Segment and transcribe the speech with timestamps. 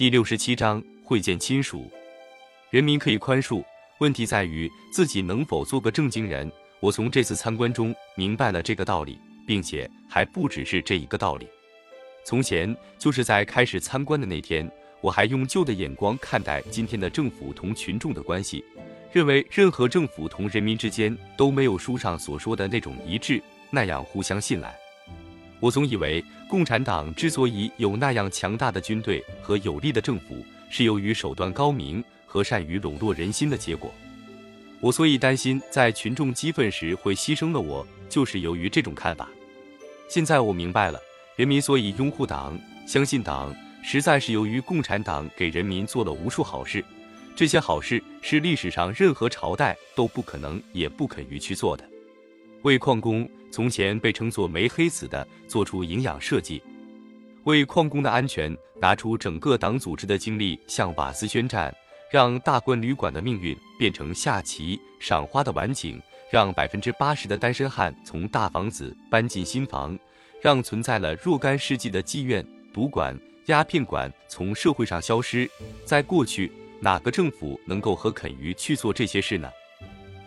[0.00, 1.90] 第六十七章会见亲属，
[2.70, 3.62] 人民可以宽恕，
[3.98, 6.50] 问题在于自己能否做个正经人。
[6.80, 11.46] 我从这次参观中明白了这个道理，并且还不只是这一个道理。
[12.24, 14.66] 从前就是在开始参观的那天，
[15.02, 18.64] 我还用旧的眼光看待今天的政府同群众的关系，
[19.12, 23.38] 认为任何政府同人民之间都没有书上所说的那种一致，
[23.68, 24.74] 那样互相信赖。
[25.60, 33.92] 我总以为共产党之所以有那样强大的军队和有力的政府，是由于手段高明和善于笼络人心的结果。
[34.80, 39.28] 我所以担心在群众激愤时会牺牲了我，就是由于这种看法。
[40.08, 40.98] 现在我明白了，
[41.36, 46.82] 人民所以拥护党、相信党，实在是由于共产党给人民做了无数好事，
[47.36, 51.84] 这些好事是历史上任何朝代都不可能也不肯于去做的。
[52.62, 56.60] 为矿工，从前被称作煤黑子的，做出营养设计；
[57.44, 61.74] 为矿工的安全，拿出整个党组织的精力向瓦斯宣战。
[62.10, 69.96] 让大观旅馆的命运变成下棋赏花的晚景，让百分之八十的单身汉从大房子搬进新房，
[70.42, 75.48] 让存在了若干世纪的妓院、赌馆、鸦片馆从社会上消失。
[75.84, 79.48] 在过去，哪个政府能够和肯于去做这些事呢？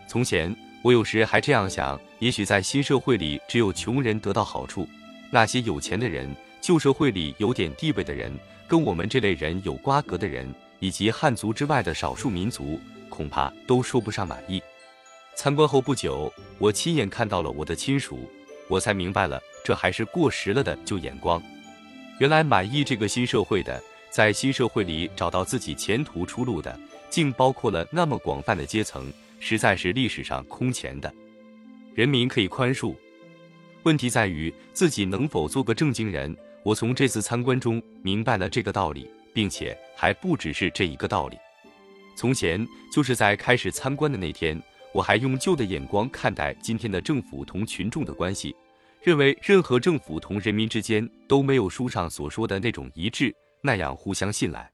[0.07, 4.87] 从前，我有时还这样想：也许在新社会里，只有穷人得到好处，
[5.31, 6.29] 那些有钱的人、
[6.61, 8.31] 旧社会里有点地位的人、
[8.67, 10.53] 跟我们这类人有瓜葛的人。
[10.79, 14.61] 以及汉族之外的少数民族，恐怕都说不上满意。
[15.33, 18.29] 参观后不久，我亲眼看到了我的亲属，
[18.67, 21.41] 我才明白了，这还是过时了的旧眼光。
[22.19, 26.77] 原来满意这个新社会的，在新社会里找到自己前途出路的，
[27.09, 29.09] 竟包括了那么广泛的阶层，
[29.45, 31.13] 实在是历史上空前的。
[31.93, 32.95] 人民可以宽恕，
[33.83, 36.33] 问题在于自己能否做个正经人。
[36.63, 39.09] 我从这次参观中明白了这个道理。
[39.33, 41.37] 并且还不只是这一个道理。
[42.15, 44.61] 从前就是在开始参观的那天，
[44.93, 48.55] 我还用旧的眼光看待今天的政府同群众的关系，
[49.01, 54.72] 认为任何政府同人民之间都没有书上所说的那种一致，那样互相信赖。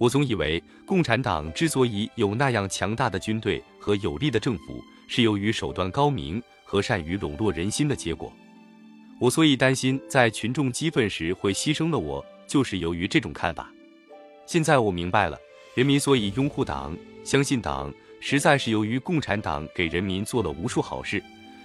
[0.00, 8.32] 我总以为共产党之所以有那样强大的军队和有力的政府，是由于手段高明和善于笼络人心的结果。
[9.18, 12.24] 我所以担心在群众激愤时会牺牲了我。
[12.46, 13.70] 就是由于这种看法，
[14.44, 15.38] 现在我明白了，
[15.76, 21.22] 人民所以拥护党、相信党，实在是由于共产党给人民做了无数好事，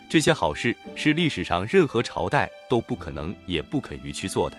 [0.08, 4.56] 这些好事是历史上任何朝代都不可能也不肯于去做的。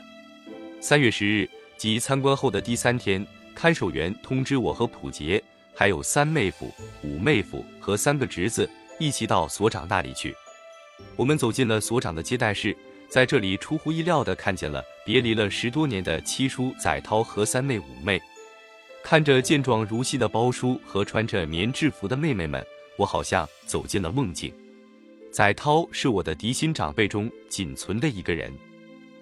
[0.81, 3.25] 三月十日，即参观后的第三天，
[3.57, 5.43] 看守员通知我和普杰，
[5.75, 6.71] 还有三妹夫、
[7.03, 8.69] 五妹夫和三个侄子
[9.01, 10.37] 一起到所长那里去。
[11.17, 12.77] 我们走进了所长的接待室。
[13.09, 18.21] 在这里，出乎意料地看见了别离了十多年的七叔载涛和三妹五妹。
[19.03, 22.63] 看着健壮如昔的包叔和穿着棉制服的妹妹们，
[22.99, 24.53] 我好像走进了梦境。
[25.33, 28.53] 载涛是我的嫡亲长辈中仅存的一个人。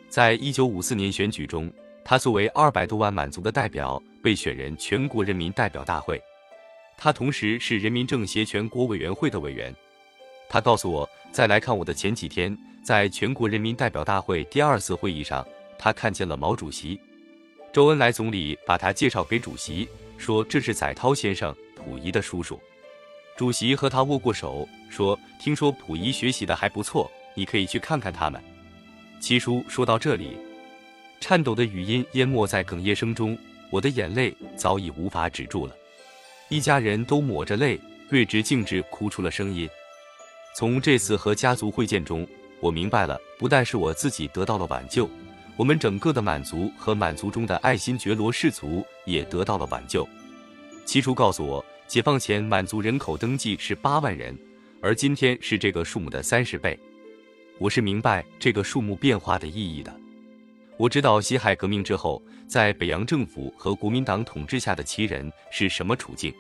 [0.08, 1.70] 在一九五四年选举中，
[2.04, 6.18] 他作为二百多万满族的代表被选人全国人民代表大会。
[6.96, 9.74] 他同时是人民政协全国委员会的委员。
[10.48, 12.56] 他告诉我，在来看我的前几天。
[12.82, 15.46] 在全国人民代表大会第二次会议上，
[15.78, 17.00] 他看见了毛主席，
[17.72, 22.60] 周恩来总理把他介绍给主席，说这是载涛先生，溥仪的叔叔。
[23.38, 28.38] 主席和他握过手，说：“听说溥仪学习的还不错，你可以去看看他们。”
[29.18, 30.36] 七叔说到这里，
[31.20, 33.36] 颤抖的语音淹没在哽咽声中，
[33.74, 35.74] 我的眼泪早已无法止住了。
[36.48, 37.76] 一家人都抹着泪，
[38.08, 39.68] 对直径直哭出了声音。
[40.54, 42.24] 从这次和家族会见中。
[42.60, 45.10] 我明白了，不但是我自己得到了挽救，
[45.56, 50.08] 我们整个的满族和满族中的爱新觉罗氏族也得到了挽救。
[50.86, 54.38] 七叔告诉我，解放前满族人口登记是八万人，
[54.80, 56.78] 而今天是这个数目的三十倍。
[57.58, 59.94] 我是明白这个数目变化的意义的。
[60.76, 66.34] 我知道辛亥革命之后，在北洋政府和国民党统治下的旗人是什么处境。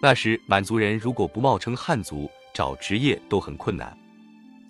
[0.00, 3.96] 那时满族人如果不冒称汉族，找职业都很困难。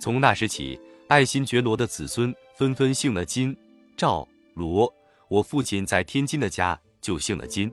[0.00, 3.56] 从那时起，爱新觉罗的子孙纷纷姓了金、
[3.96, 4.92] 赵、罗。
[5.28, 7.70] 我父亲在天津的家就姓了金。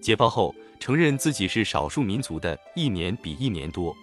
[0.00, 3.94] 解放后，承认自己是少数民族的一年比一年多。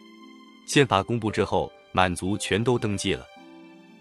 [0.68, 3.25] 宪法公布之后，满族全都登记了，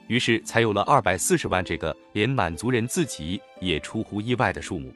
[0.06, 4.92] 于是才有了二百四十万这个连满族人自己也出乎意外的数目。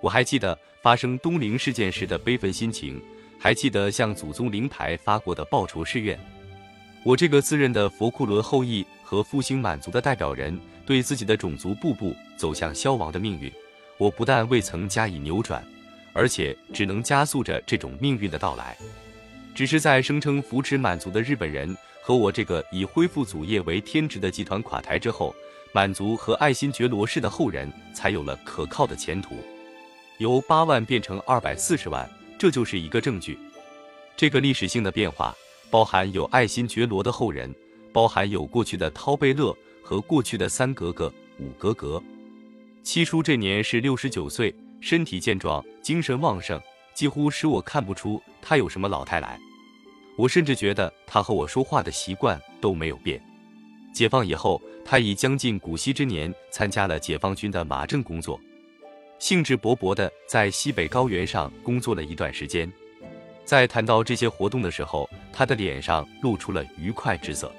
[0.00, 3.00] 我还记得发生东陵事件时的悲愤心情，
[3.38, 6.18] 还记得向祖宗灵牌发过的报仇誓愿。
[7.02, 13.52] 我这个自认的佛库伦后裔和复兴满族的代表人，对自己的种族步步走向消亡的命运，
[13.98, 15.62] 我不但未曾加以扭转，
[16.14, 18.76] 而且只能加速着这种命运的到来。
[19.54, 25.34] 只是在声称扶持满族的日本人和我这个以恢复祖业为天职的集团垮台之后，
[25.72, 29.36] 满族和爱新觉罗氏的后人才有了可靠的前途。
[30.18, 32.06] 由八万变成二百四十万，
[32.38, 33.38] 这就是一个证据。
[34.18, 35.34] 这个历史性的变化，
[35.70, 37.50] 包含有爱新觉罗的后人，
[37.90, 42.02] 包含有过去的涛贝勒和过去的三格格、五格格。
[42.82, 46.60] 七叔这年是六十九岁，身体健壮，精神旺盛，
[46.92, 49.40] 几乎使我看不出他有什么老态来。
[50.16, 53.20] 我甚至觉得他和我说话的习惯都没有变。
[53.92, 58.40] 解放以后，他已将近古稀之年，参加了解放军的马政工作，
[59.18, 62.70] 兴致勃勃地在西北高原上工作了一段时间。
[63.44, 67.52] 在谈到这些活动的时候，他的脸上露出了愉快之色。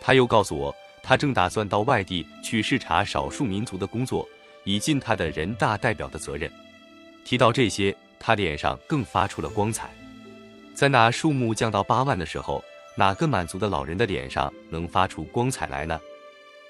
[0.00, 4.28] 他又告诉我，他正打算到外地去视察少数民族的工作，
[4.64, 6.50] 以尽他的人大代表的责任。
[7.24, 9.90] 提到这些，他脸上更发出了光彩。
[10.76, 12.62] 在那数目降到八万的时候，
[12.96, 15.98] 哪个满族的老人的脸上能发出光彩来呢？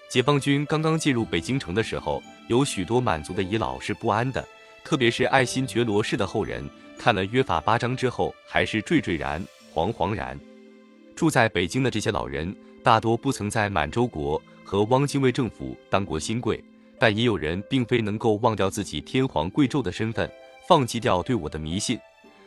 [0.08, 4.46] 解放军刚刚进入北京城的时候，有许多满族的遗老是不安的，
[4.84, 6.64] 特别是爱新觉罗氏的后人。
[6.96, 9.44] 看了约法八章之后，还是惴惴然、
[9.74, 10.38] 惶惶然。
[11.16, 12.54] 住在北京的这些老人，
[12.84, 16.62] 大多不曾在满洲国和汪精卫政府当过新贵，
[16.96, 20.30] 但也有人并非能够忘掉自己天皇贵胄的身份，
[20.68, 21.98] 放弃掉对我的迷信。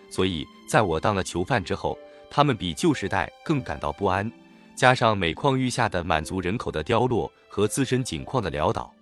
[0.09, 1.97] 所以，在我当了囚犯之后，
[2.29, 4.31] 他们比旧时代更感到不安。
[4.75, 8.93] 加上每况愈下的满族人口的凋落和自身境况的潦倒，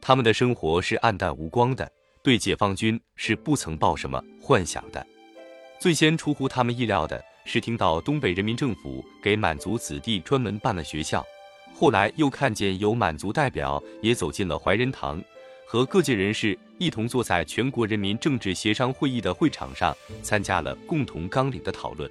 [0.00, 1.90] 他们的生活是暗淡无光的。
[2.22, 5.06] 对解放军是不曾抱什么幻想的。
[5.78, 11.22] 最先出乎他们意料的是，听到东北人民政府给满族子弟专门办了学校，
[11.74, 15.22] 后来又看见有满族代表也走进了怀仁堂，
[15.66, 22.10] 和各界人士一同坐在全国人民政治协商会议的会场上，参加了共同纲领的讨论。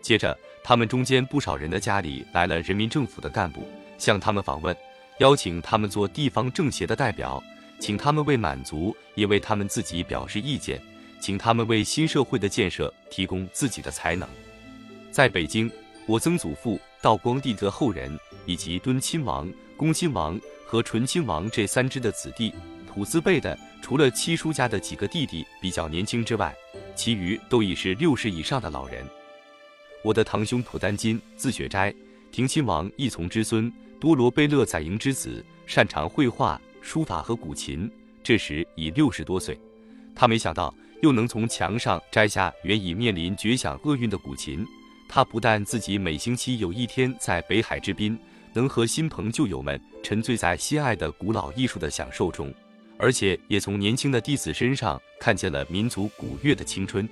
[0.00, 3.66] 接着，他们中间不少人的家里来了人民政府的干部，
[3.98, 4.76] 向他们访问，
[5.18, 7.42] 邀请他们做地方政协的代表。
[7.78, 10.80] 请他们为满族，也为他们自己表示意见，
[11.20, 14.28] 请他们为新社会的建设提供自己的才能。
[15.10, 15.68] 在北京，
[16.06, 22.54] 我曾祖父道光帝的后人，以及敦亲王、恭亲王和纯亲王这三支的子弟，
[22.92, 26.54] 土字辈的，除了七叔家的几个弟弟比较年轻之外，
[26.94, 29.02] 其余都已是六十以上的老人。
[30.04, 31.94] 我的堂兄普丹金，字雪斋，
[32.30, 36.60] 廷亲王一从之孙，多罗贝勒载营之子，擅长绘画。
[36.82, 37.88] 书法和古琴，
[38.24, 39.56] 这时已六十多岁，
[40.16, 44.66] 他没想到又能从墙上摘下原已面临绝响厄运的古琴。
[45.08, 48.18] 他不但自己每星期有一天在北海之滨，
[48.52, 52.52] 能和新朋旧友们沉醉在心爱的古老艺术的享受中，
[53.02, 57.06] 而且也从年轻的弟子身上看见了民族古乐的青春。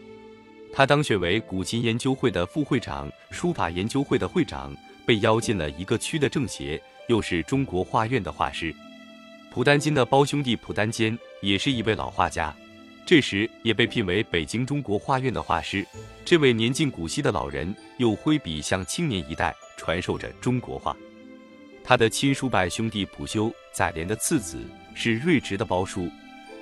[0.73, 4.73] 他当选为古琴研究会的副会长、书法研究会的会长，
[5.05, 8.73] 被邀进了一个区的政协，又是中国画院的画师。
[9.51, 12.55] 蒲丹金的胞兄弟蒲丹坚也是一位老画家，
[13.05, 15.85] 这时也被聘为北京中国画院的画师。
[16.25, 20.97] 这位年近古稀的老人又挥笔向青年一代传授着中国画。
[21.83, 24.59] 他的亲叔伯兄弟普修，载濂的次子，
[24.95, 26.09] 是睿直的胞叔。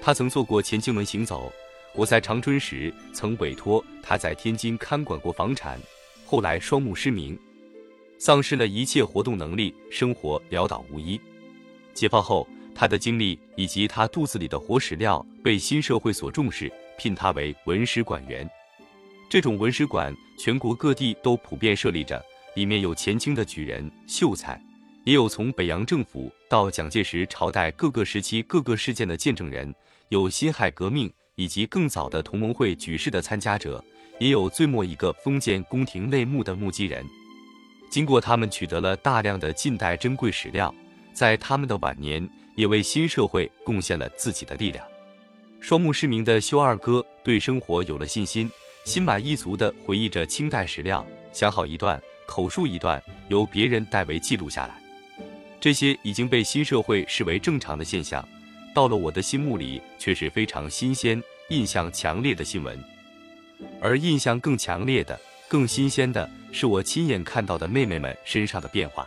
[0.01, 1.53] 他曾做过乾清门行走。
[1.95, 5.79] 我在长春时曾委托他在天津看管过房产，
[6.25, 7.39] 后来双目失明，
[8.19, 11.21] 丧失了一切活动能力，生活潦倒无依。
[11.95, 12.49] 解放后。
[12.75, 18.49] 他的经历以及他肚子里的活史料被新社会所重视，聘他为文史馆员。
[19.29, 24.63] 这种文史馆全国各地都普遍设立着，里面有前清的举人秀才，
[25.09, 29.75] 也有从北洋政府到蒋介石朝代各个时期各个事件的见证人，
[30.11, 33.83] 有辛亥革命以及更早的同盟会举事的参加者，
[34.19, 37.03] 也有最末一个封建宫廷内幕的目击人。
[37.89, 40.75] 经过他们取得了大量的近代珍贵史料，
[41.15, 42.29] 在他们的晚年。
[42.55, 44.85] 也为新社会贡献了自己的力量。
[45.61, 48.51] 双目失明的修二哥对生活有了信心，
[48.85, 54.88] 心满意足地回忆着清代史料，想好一段，口述一段，由别人代为记录下来。
[55.61, 58.27] 这些已经被新社会视为正常的现象，
[58.75, 62.79] 到了我的心目里却是非常新鲜、印象强烈的新闻。
[63.81, 69.07] 而印象更强烈的、更新鲜的是我亲眼看到的妹妹们身上的变化。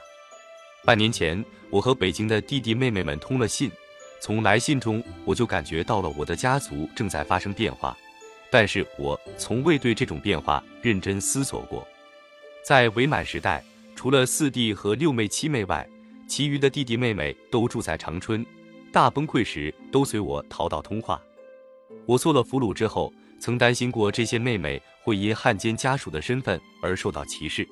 [0.84, 3.72] 半年前，我和北京的弟弟妹妹们通了信，
[4.20, 7.96] 从来信中我就感觉到了我的家族正在发生变化，
[8.50, 11.88] 但是我从未对这种变化认真思索过。
[12.62, 13.64] 在伪满时代，
[13.96, 15.88] 除了四弟和六妹七妹外，
[16.32, 18.46] 其余的弟弟妹妹都住在长春，
[18.90, 21.22] 大崩溃时都随我逃到通化。
[22.06, 27.68] 我做了俘虏之后，曾担心过这些妹妹会因汉奸家属的身份而受到歧视。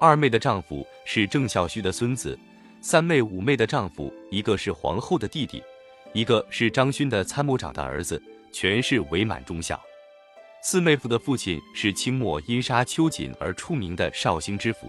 [0.00, 2.38] 二妹的丈夫是郑孝胥的孙子，
[2.80, 5.62] 三妹、五妹的丈夫一个是皇后的弟弟，
[6.14, 8.18] 一个是张勋的参谋长的儿子，
[8.50, 9.78] 全是伪满忠孝。
[10.62, 14.86] 四妹夫的父亲是清末因杀秋瑾而出名的绍兴知府。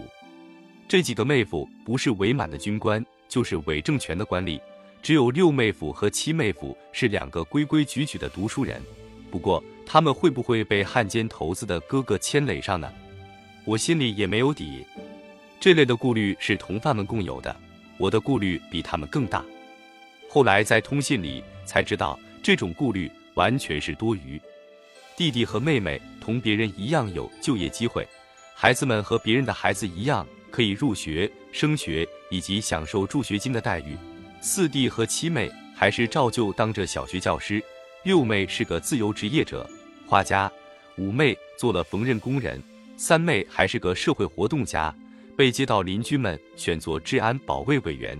[0.88, 4.60] 这几个妹夫不是伪满的军官，就是伪政权的官吏。
[5.02, 8.80] 只有六妹夫和七妹夫是两个规规矩矩的读书人。
[9.28, 12.92] 不过，他们会不会被汉奸头子的哥哥牵累上呢？
[13.64, 14.86] 我心里也没有底。
[15.58, 17.54] 这类的顾虑是同伴们共有的，
[17.98, 19.44] 我的顾虑比他们更大。
[20.28, 24.40] 后来在通信里才知道，这种顾虑完全是多余。
[25.16, 28.06] 弟弟和妹妹同别人一样有就业机会，
[28.54, 30.24] 孩子们和别人的孩子一样。
[30.56, 33.94] 可以入学、升学以及享受助学金的待遇。
[34.40, 37.62] 四弟和七妹还是照旧当着小学教师，
[38.04, 39.68] 六妹是个自由职业者，
[40.06, 40.50] 画家，
[40.96, 42.58] 五妹做了缝纫工人，
[42.96, 44.94] 三妹还是个社会活动家，
[45.36, 48.18] 被街道邻居们选作治安保卫委员。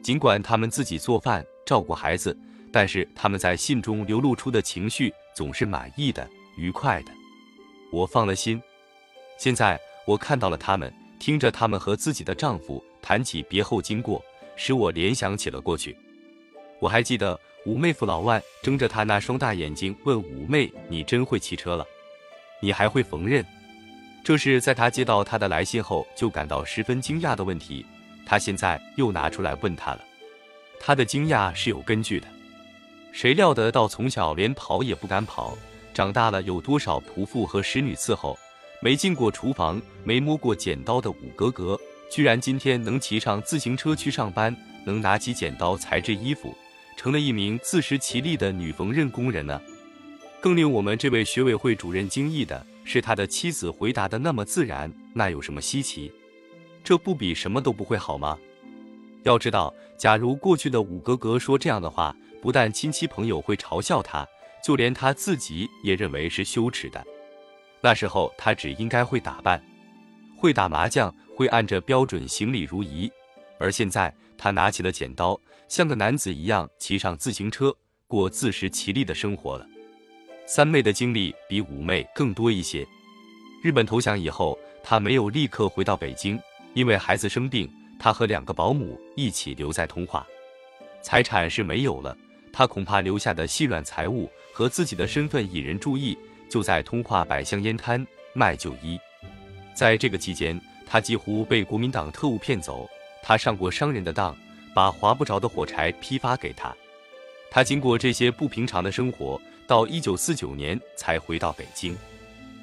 [0.00, 2.34] 尽管他们自己做饭、照顾孩子，
[2.72, 6.26] 但是他们在信中流露出的情绪总是满意的、
[6.56, 7.12] 愉快的。
[7.92, 8.58] 我放了心。
[9.36, 10.90] 现在我看到了他们。
[11.20, 14.24] 听着他们和自己的丈夫谈起别后经过，
[14.56, 15.96] 使我联想起了过去。
[16.80, 21.86] 我还记得五妹夫老万睁着他那双大眼睛问五妹：“你真会骑车了？
[22.60, 23.44] 你还会缝纫？”
[24.24, 27.84] 这是在他接到他的来信后就感到十分惊讶的问题。
[28.24, 30.00] 他现在又拿出来问他了。
[30.78, 32.26] 他的惊讶是有根据的。
[33.12, 35.56] 谁料得到从小连跑也不敢跑，
[35.92, 38.38] 长大了有多少仆妇和使女伺候？
[38.82, 41.78] 没进过厨房、没摸过剪刀的五格格，
[42.10, 44.56] 居然今天能骑上自行车去上班，
[44.86, 46.54] 能拿起剪刀裁制衣服，
[46.96, 49.60] 成了一名自食其力的女缝纫工人呢？
[50.40, 56.10] 更令我们这位学委会主任惊异的是，他的妻子回答的那么自然，那有什么稀奇？
[56.82, 58.38] 这不比什么都不会好吗？
[59.24, 64.26] 要知道，假如过去的五格格说这样的话，不但亲戚朋友会嘲笑他，
[64.64, 67.04] 就连他自己也认为是羞耻的。
[67.80, 69.62] 那时候他只应该会打扮，
[70.36, 73.10] 会打麻将，会按着标准行礼如仪。
[73.58, 77.74] 而现在他拿起了剪刀，像个男子一样骑上自行车，
[78.06, 79.66] 过自食其力的生活了。
[80.46, 82.86] 三妹的经历比五妹更多一些。
[83.62, 86.40] 日本投降以后，他没有立刻回到北京，
[86.74, 90.26] 因为孩子生病，他和两个保姆一起留在通化。
[91.02, 92.16] 财产是没有了，
[92.52, 96.18] 他恐怕留下的细软财物和自己的身份引人注意。
[96.50, 98.04] 就在通化百香烟摊
[98.34, 98.98] 卖旧衣，
[99.72, 102.86] 在这个期间，他几乎被国民党特务骗走。
[103.22, 104.36] 他上过商人的当，
[104.74, 106.74] 把划不着的火柴批发给他。
[107.50, 111.96] 他经过这些不平常的生活，到一九四九年才回到北京。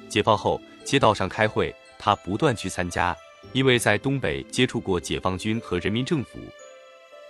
[0.09, 3.15] 解放后，街道上开会，他不断去参加，
[3.53, 6.39] 因为在东北接触过解放军和人民政府，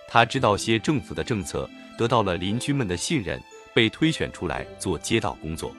[0.08, 3.40] 他知道些政府的政策，得到了邻居们的信任，
[3.74, 5.72] 被推选出来做街道工作。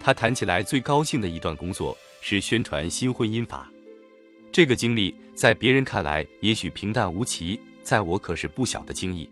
[0.00, 3.70] 他谈起来最高兴的一段工作是宣传新婚姻法，
[4.50, 9.28] 这个经历在别人看来也许平淡无奇，在我可是不小的惊异。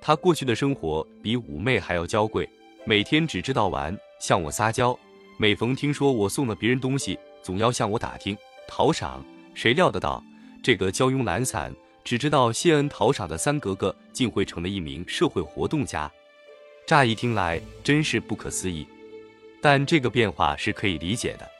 [0.00, 2.48] 他过去的生活比五妹还要娇贵，
[2.84, 4.96] 每天只知道玩，向我撒娇。
[5.38, 8.36] 每逢听说我送了别人东西，总要向我打听
[8.68, 9.24] 讨赏。
[9.54, 10.22] 谁料得到，
[10.62, 11.74] 这个娇慵懒散、
[12.04, 16.10] 只知道谢恩讨赏的三格格，竟会成了一名社会活动家？
[16.86, 18.86] 乍一听来，真是不可思议。
[19.66, 21.50] 但这个变化是可以理解的。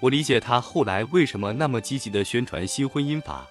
[0.00, 3.46] 我理解他后来为什么那么积极地宣传新婚姻法，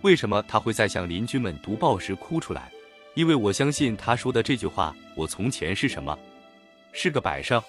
[0.00, 2.72] 为什么他会在向邻居们读报时哭出来，
[3.12, 6.18] 因为我相信他说的这句话：“我从前是什么？
[6.90, 7.62] 是个摆设。”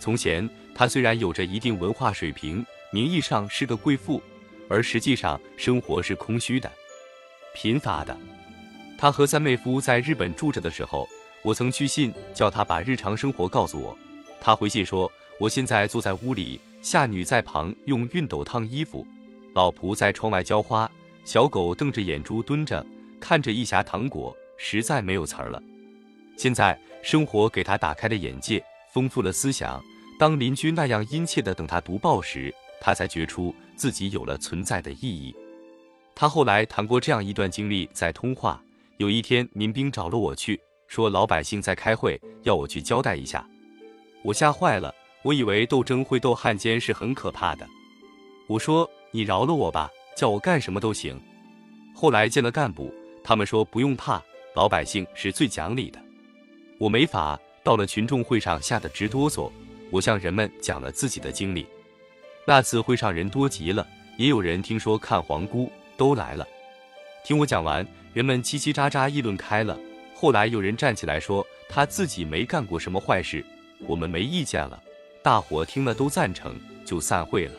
[0.00, 4.20] 从前他虽然有着一定文化水平，名义上是个贵妇，
[4.68, 6.68] 而实际上生活是空虚的、
[7.54, 8.18] 贫乏的。
[8.98, 11.08] 他和三妹夫在日本住着的时候，
[11.44, 13.96] 我曾去信叫他把日常生活告诉我。
[14.44, 19.06] 他回信说：“我现在坐在屋里，下女在旁用熨斗烫衣服，
[19.54, 20.90] 老仆在窗外浇花，
[21.24, 22.84] 小狗瞪着眼珠蹲着，
[23.20, 25.62] 看着一匣糖果，实在没有词儿了。
[26.36, 28.60] 现在生活给他打开了眼界，
[28.92, 29.80] 丰富了思想。
[30.18, 35.32] 当邻居那样殷切地等他读报时，他才觉出自己有了存在的意义。
[36.16, 38.60] 他后来谈过这样一段经历，在通话，
[38.96, 43.48] 有一天民兵找了我去，说老百姓在开会，要我去交代一下。”
[44.22, 47.66] 我吓坏了，我以为斗争会斗汉奸是很可怕的。
[48.46, 51.20] 我说：“你饶了我吧，叫我干什么都行。”
[51.94, 54.22] 后来见了干部，他们说不用怕，
[54.54, 55.98] 老百姓是最讲理的。
[56.78, 59.50] 我没法到了群众会上，吓得直哆嗦。
[59.90, 61.66] 我向人们讲了自己的经历。
[62.46, 63.86] 那次会上人多极了，
[64.16, 66.46] 也有人听说看黄姑都来了。
[67.24, 69.78] 听我讲完，人们叽叽喳喳议论开了。
[70.14, 73.44] 后来有人站起来说他自己没干过什么坏事，
[73.86, 74.82] 我们没意见了。
[75.22, 77.52] 大伙听了都赞成，就散会了。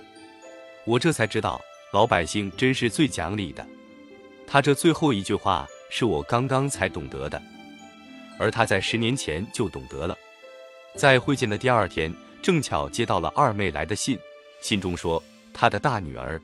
[0.85, 1.61] 我这才知道，
[1.93, 3.65] 老百姓真是最讲理的。
[4.45, 7.41] 他这最后一句话是我刚刚才懂得的，
[8.37, 10.17] 而他在十年前就懂得了。
[10.95, 14.19] 在会见的第二天，正巧接到了二妹来的信，
[14.59, 16.39] 信中说她的大女儿，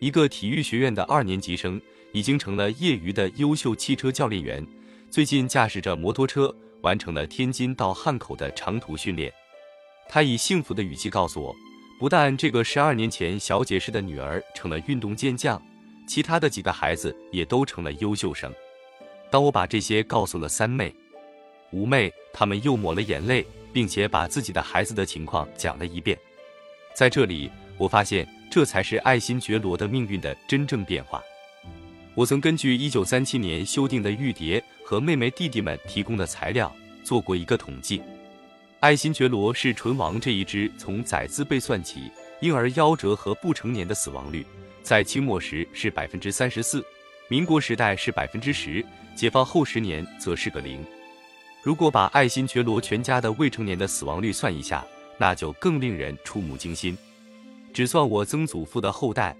[0.00, 1.80] 一个体育学院的二年级生，
[2.12, 4.66] 已经成了业余的优秀汽车教练员，
[5.08, 9.32] 最近驾驶着摩托车完成了天津到汉口的长途训练。
[10.08, 11.54] 他以幸福的语气告诉我，
[11.98, 15.60] 不但这个十二年前小姐式的女儿成了运动健将，
[16.06, 18.52] 其他的几个孩子也都成了优秀生。
[19.30, 20.94] 当我把这些告诉了三妹、
[21.70, 26.18] 五妹，他们又抹了眼泪，并且把自己的孩子的情况讲了一遍。
[26.94, 31.22] 在这里，我发现这才是爱新觉罗的命运的真正变化。
[32.14, 34.62] 我曾根据一九三七年修订的玉蝶
[34.92, 36.70] 和妹妹弟弟们提供的材料
[37.02, 38.02] 做过一个统计。
[38.80, 42.10] 爱新觉罗是唇王这一支，从崽字辈算起，
[42.42, 44.44] 婴儿夭折和不成年的死亡率，
[44.82, 46.84] 在清末时是百分之三十四，
[47.28, 48.84] 民国时代是百分之十，
[49.16, 50.84] 解放后十年则是个零。
[51.62, 54.84] 如果把爱新觉罗全家的未成年的死亡率算一下，
[55.16, 56.94] 那就更令人触目惊心。
[57.72, 59.34] 只算我曾祖父的后代，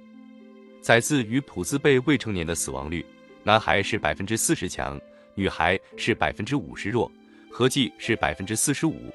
[0.81, 3.05] 崽字与普字辈未成年的死亡率，
[3.43, 4.99] 男孩是百分之四十强，
[5.35, 7.11] 女孩是百分之五十弱，
[7.51, 9.13] 合计是百分之四十五。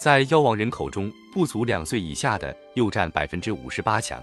[0.00, 4.22] 在夭亡人口中，不足两岁以下的又占百分之五十八强。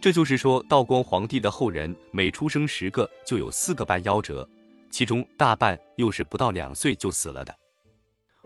[0.00, 4.48] 这就是说，道光皇帝的后人每出生十个就有四个半夭折，
[4.90, 7.54] 其中大半又是不到两岁就死了的。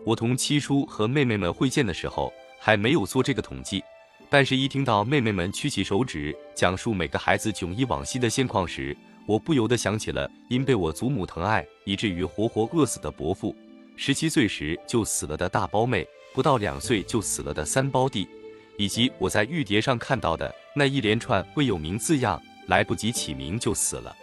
[0.05, 3.81] 我同七叔和妹妹们会见的时候还没有做这个统计，
[4.29, 13.55] 但是一听到妹妹们屈起手指讲述每个孩子迥异往昔的现况时，我不由得想起了因被我祖母疼爱以至于活活饿死的伯父，
[13.95, 16.07] 十七岁时就死了的大胞妹。
[16.33, 18.27] 不到两岁就死了的三胞弟，
[18.77, 24.13] 以及我在玉蝶上看到的那一连串未有名字样，来不及起名就死了。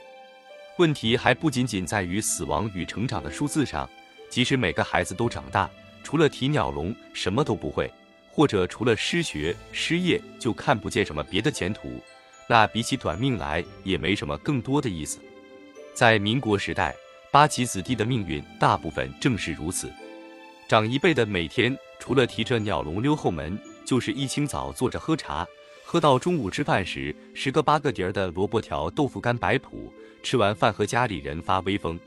[0.77, 3.89] 问题还不仅仅在于死亡与成长的数字上，
[4.29, 5.71] 即使每个孩子都长大，
[6.03, 7.91] 除了提鸟笼什么都不会，
[8.31, 11.99] 或者除了失学失业就看不见什么别的前途，
[12.53, 15.19] 那比起短命来也没什么更多的意思。
[15.95, 16.95] 在民国时代，
[17.31, 19.91] 八旗子弟的命运大部分正是如此，
[20.69, 21.75] 长一辈的每天。
[21.99, 25.47] 除了提着鸟笼溜后门，就是一清早坐着喝茶，
[25.83, 29.91] 喝到中午吃饭时，十个八个碟儿的萝卜条、豆腐干摆谱，
[30.23, 31.99] 吃完饭和家里人发威风。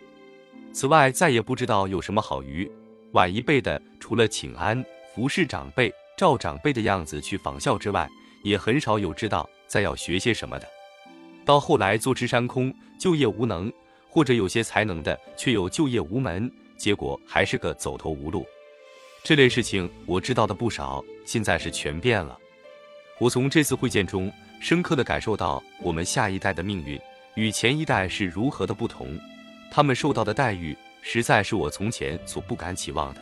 [0.71, 2.71] 此外，再也不知道有什么好鱼。
[3.13, 8.07] 晚一辈的，除了请安、服侍长辈、照长辈的样子去仿效之外，
[8.43, 10.67] 也很少有知道再要学些什么的。
[11.45, 13.71] 到后来坐吃山空，就业无能，
[14.09, 18.45] 或者有些才能的却又就业无门，结果还是个走投无路。
[19.23, 22.37] 这类事情我知道的不少，现在是全变了。
[23.19, 26.99] 我从这次会见中深刻的感受到，我们下一代的命运
[27.35, 29.19] 与前一代是如何的不同，
[29.71, 33.21] 他们受到的待遇实在是我从前所不敢期望的。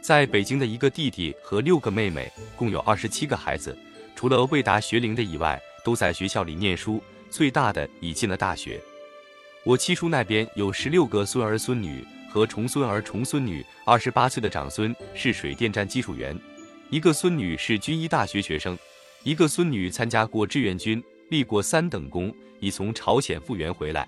[0.00, 3.76] 在北京的一个弟弟和六个妹妹，共有二十七个孩子，
[4.20, 8.78] 除了未达学龄的以外，都在学校里念书，最大的已进了大学。
[9.64, 12.04] 我七叔那边有十六个孙儿孙女。
[12.28, 16.38] 和重孙儿、重孙女，二十八岁的长孙是水电站技术员，
[16.90, 18.78] 一个孙女是军医大学学生，
[19.22, 22.30] 一个孙女参加过志愿军，立过三等功，
[22.60, 24.06] 已从朝鲜复员回来，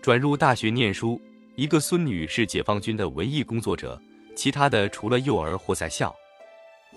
[0.00, 1.20] 转入大学念书。
[1.54, 4.00] 一个孙女是解放军的文艺工作者，
[4.34, 6.16] 其他的除了幼儿或在校，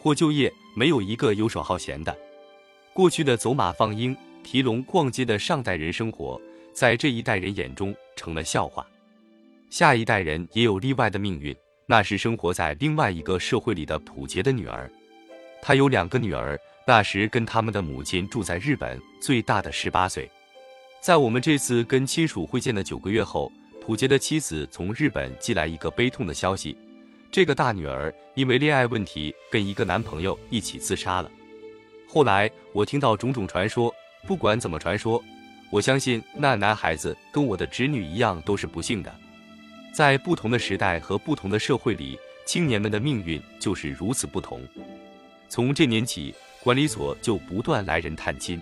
[0.02, 2.15] 或就业，没有一个游手好闲的。
[2.93, 6.39] 过去的走马放鹰、提笼逛街的上代人生活，
[6.73, 8.86] 在这一代人眼中成了笑话。
[9.69, 11.55] 下一代人也有例外的命运，
[11.86, 14.91] 那是生活在另外一个社会里的普杰的女儿。
[15.62, 20.29] 她有两个女儿，那时跟他们的母亲住在日本，最大的十八岁。
[20.99, 26.75] 在我们这次跟亲属会见的九个月后，普杰的妻子从日本寄来一个悲痛的消息：
[27.32, 31.32] 这个大女儿因为恋爱问题跟一个男朋友一起自杀了。
[32.06, 33.94] 后来我听到种种传说，
[34.28, 35.24] 不管怎么传说，
[35.72, 39.15] 我相信那男孩子跟我的侄女一样都是不幸的。
[39.94, 44.62] 在不同的时代和不同的社会里，青年们的命运就是如此不同。
[45.48, 48.62] 从这年起，管理所就不断来人探亲。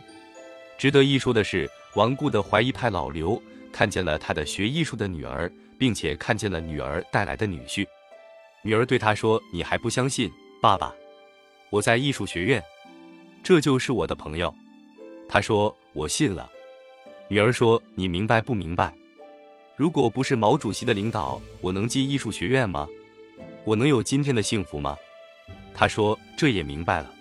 [0.78, 7.84] 值得一说的是，顽固的怀疑派老刘看见了他的学艺术的女儿，并且看见了女儿带来的女婿。
[8.62, 10.30] 女儿对他说：“你还不相信，
[10.62, 10.94] 爸爸？
[11.70, 12.64] 我在艺术学院，
[13.42, 14.54] 这就是我的朋友。”
[15.30, 16.50] 他说：“我信了。”
[17.30, 18.94] 女儿说：“你明白不明白？
[19.76, 22.88] 如果不是毛主席的领导，我能进艺术学院吗？
[23.64, 24.98] 我能有今天的幸福吗？”
[25.74, 27.14] 他说：“这也明白了。”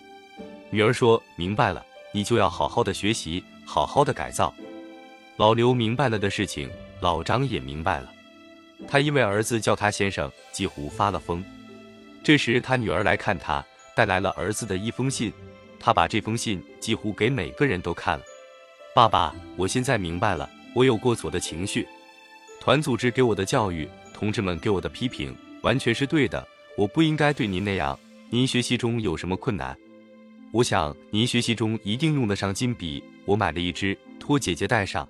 [0.70, 4.53] 女儿说：“明白了，你就要好好的学习，好好的改造。”
[5.37, 6.68] 老刘明白了的事情，
[7.01, 8.12] 老张也明白了。
[8.87, 11.45] 他因为儿子叫他先生，几乎发了疯。
[12.23, 13.64] 这时他女儿来看他，
[13.97, 15.33] 带来了儿子的一封信。
[15.81, 18.25] 他把这封信几乎给每个人都看了。
[18.95, 21.87] 爸爸，我现在明白了，我有过错的情绪。
[22.61, 26.47] 团组织给我的教育，同志们给我的批评，完全是对的。
[26.77, 27.99] 我不应该对您那样。
[28.31, 29.77] 您学习中有什么困难？
[30.53, 33.03] 我想您学习中一定用得上金笔。
[33.25, 35.09] 我买了一支，托姐姐带上。